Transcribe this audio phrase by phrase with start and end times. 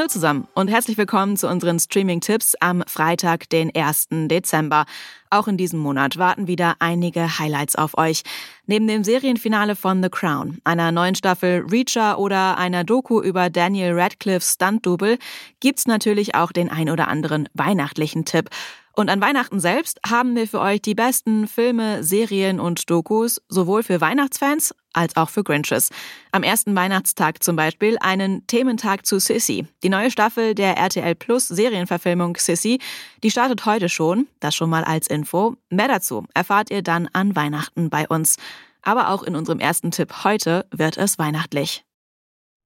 [0.00, 4.08] Hallo zusammen und herzlich willkommen zu unseren Streaming-Tipps am Freitag, den 1.
[4.28, 4.86] Dezember.
[5.28, 8.22] Auch in diesem Monat warten wieder einige Highlights auf euch.
[8.64, 13.92] Neben dem Serienfinale von The Crown, einer neuen Staffel Reacher oder einer Doku über Daniel
[13.92, 15.18] Radcliffe's Stunt-Double
[15.60, 18.48] gibt's natürlich auch den ein oder anderen weihnachtlichen Tipp.
[18.94, 23.82] Und an Weihnachten selbst haben wir für euch die besten Filme, Serien und Dokus, sowohl
[23.82, 25.90] für Weihnachtsfans als auch für Grinches.
[26.32, 29.66] Am ersten Weihnachtstag zum Beispiel einen Thementag zu Sissy.
[29.82, 32.80] Die neue Staffel der RTL Plus Serienverfilmung Sissy,
[33.22, 34.26] die startet heute schon.
[34.40, 35.56] Das schon mal als Info.
[35.70, 38.36] Mehr dazu erfahrt ihr dann an Weihnachten bei uns.
[38.82, 41.84] Aber auch in unserem ersten Tipp heute wird es weihnachtlich.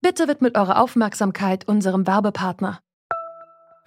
[0.01, 2.81] Bitte widmet eure Aufmerksamkeit unserem Werbepartner.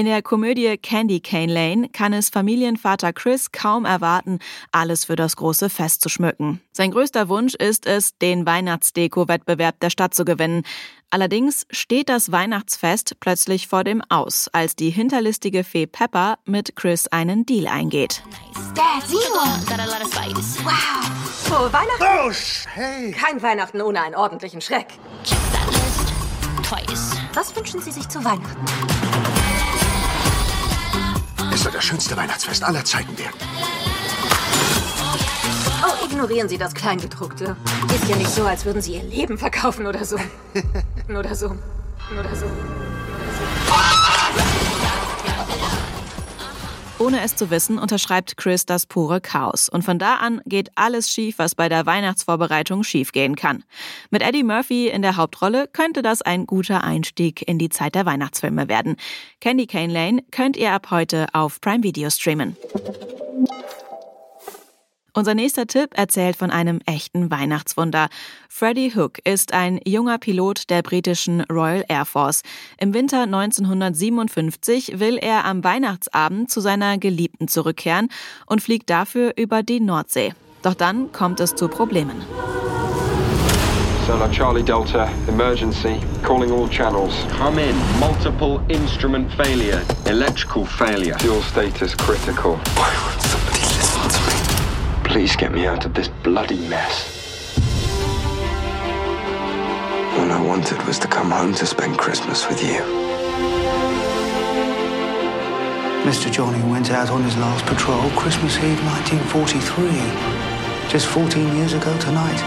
[0.00, 4.38] In der Komödie Candy Cane Lane kann es Familienvater Chris kaum erwarten,
[4.72, 6.62] alles für das große Fest zu schmücken.
[6.72, 10.62] Sein größter Wunsch ist es, den Weihnachtsdeko-Wettbewerb der Stadt zu gewinnen.
[11.10, 17.06] Allerdings steht das Weihnachtsfest plötzlich vor dem Aus, als die hinterlistige Fee Pepper mit Chris
[17.08, 18.22] einen Deal eingeht.
[18.74, 19.20] Dad, Wow.
[21.44, 22.02] Frohe Weihnachten.
[22.02, 22.32] Oh,
[22.72, 23.10] hey.
[23.10, 24.86] Kein Weihnachten ohne einen ordentlichen Schreck.
[27.34, 29.89] Was wünschen Sie sich zu Weihnachten?
[31.52, 33.34] Es soll das schönste Weihnachtsfest aller Zeiten werden.
[35.82, 37.56] Oh, ignorieren Sie das Kleingedruckte.
[37.94, 40.16] Ist ja nicht so, als würden Sie Ihr Leben verkaufen oder so.
[41.08, 41.56] oder so.
[42.18, 42.46] Oder so.
[47.00, 49.70] Ohne es zu wissen, unterschreibt Chris das pure Chaos.
[49.70, 53.64] Und von da an geht alles schief, was bei der Weihnachtsvorbereitung schiefgehen kann.
[54.10, 58.04] Mit Eddie Murphy in der Hauptrolle könnte das ein guter Einstieg in die Zeit der
[58.04, 58.96] Weihnachtsfilme werden.
[59.40, 62.54] Candy Cane Lane könnt ihr ab heute auf Prime Video streamen.
[65.12, 68.08] Unser nächster Tipp erzählt von einem echten Weihnachtswunder.
[68.48, 72.42] Freddie Hook ist ein junger Pilot der britischen Royal Air Force.
[72.78, 78.08] Im Winter 1957 will er am Weihnachtsabend zu seiner Geliebten zurückkehren
[78.46, 80.32] und fliegt dafür über die Nordsee.
[80.62, 82.22] Doch dann kommt es zu Problemen.
[84.06, 87.12] Solar Charlie Delta, emergency, calling all channels.
[87.38, 91.16] Come in, multiple instrument failure, electrical failure.
[91.18, 92.58] Fuel status critical.
[95.10, 97.58] Please get me out of this bloody mess.
[100.16, 102.80] All I wanted was to come home to spend Christmas with you.
[106.04, 106.30] Mr.
[106.30, 110.92] Johnny went out on his last patrol Christmas Eve 1943.
[110.92, 112.40] Just 14 years ago tonight.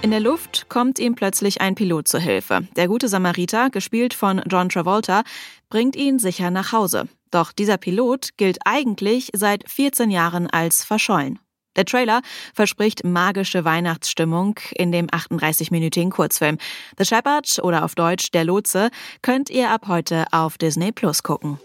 [0.00, 2.68] In der Luft kommt ihm plötzlich ein Pilot zur Hilfe.
[2.76, 5.24] Der gute Samariter, gespielt von John Travolta,
[5.70, 7.08] bringt ihn sicher nach Hause.
[7.34, 11.40] Doch dieser Pilot gilt eigentlich seit 14 Jahren als verschollen.
[11.74, 12.22] Der Trailer
[12.54, 16.58] verspricht magische Weihnachtsstimmung in dem 38-minütigen Kurzfilm.
[16.96, 18.90] The Shepherd oder auf Deutsch Der Lotse
[19.20, 21.58] könnt ihr ab heute auf Disney Plus gucken.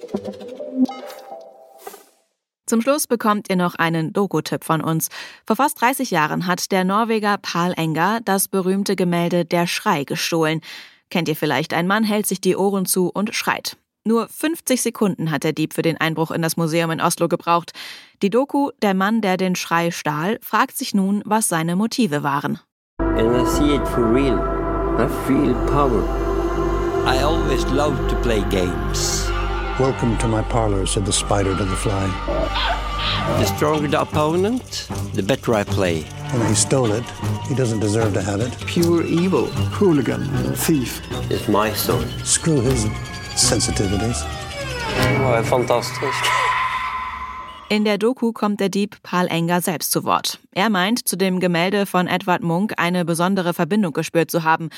[2.66, 5.09] Zum Schluss bekommt ihr noch einen Doku-Tipp von uns.
[5.46, 10.62] Vor fast 30 Jahren hat der Norweger Paul Enger das berühmte Gemälde Der Schrei gestohlen.
[11.12, 13.78] Kennt ihr vielleicht, ein Mann hält sich die Ohren zu und schreit.
[14.06, 17.74] Nur 50 Sekunden hat der Dieb für den Einbruch in das Museum in Oslo gebraucht.
[18.22, 22.60] Die Doku Der Mann, der den Schrei stahl, fragt sich nun, was seine Motive waren.
[23.00, 24.40] And I see it for real.
[24.98, 26.02] I feel power.
[27.06, 29.30] I always loved to play games.
[29.80, 32.10] Welcome to my parlor, said the spider to the fly.
[33.40, 36.06] The stronger the opponent, the better I play.
[36.34, 37.04] And he stole it.
[37.48, 38.57] He doesn't deserve to have it.
[38.66, 39.48] Pure evil,
[39.78, 40.24] hooligan,
[40.56, 41.02] thief.
[41.30, 42.07] It's my sword.
[42.24, 42.86] Screw his
[43.36, 44.26] sensitivities.
[45.22, 46.24] Oh, fantastisk.
[47.70, 50.40] In der Doku kommt der Dieb Paul Enger selbst zu Wort.
[50.54, 54.70] Er meint, zu dem Gemälde von Edward Munk eine besondere Verbindung gespürt zu haben.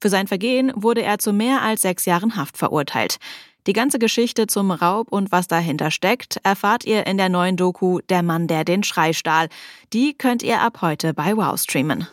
[0.00, 3.18] Für sein Vergehen wurde er zu mehr als sechs Jahren Haft verurteilt.
[3.66, 8.00] Die ganze Geschichte zum Raub und was dahinter steckt, erfahrt ihr in der neuen Doku
[8.08, 9.48] Der Mann, der den Schrei stahl.
[9.92, 12.06] Die könnt ihr ab heute bei Wow streamen.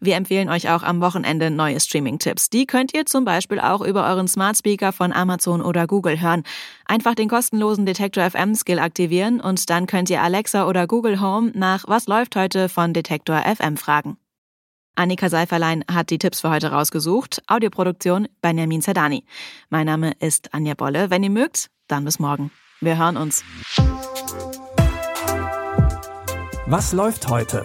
[0.00, 2.48] Wir empfehlen euch auch am Wochenende neue Streaming-Tipps.
[2.48, 6.42] Die könnt ihr zum Beispiel auch über euren Smart Speaker von Amazon oder Google hören.
[6.86, 11.52] Einfach den kostenlosen Detektor FM Skill aktivieren und dann könnt ihr Alexa oder Google Home
[11.54, 14.16] nach Was läuft heute von Detektor FM fragen.
[14.96, 17.42] Annika Seiferlein hat die Tipps für heute rausgesucht.
[17.46, 19.24] Audioproduktion Benjamin Zerdani.
[19.68, 21.10] Mein Name ist Anja Bolle.
[21.10, 22.50] Wenn ihr mögt, dann bis morgen.
[22.80, 23.44] Wir hören uns.
[26.66, 27.64] Was läuft heute?